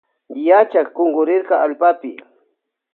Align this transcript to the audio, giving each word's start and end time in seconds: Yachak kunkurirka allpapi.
Yachak 0.47 0.87
kunkurirka 0.95 1.55
allpapi. 1.63 2.11